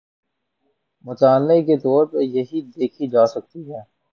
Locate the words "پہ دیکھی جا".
2.05-3.25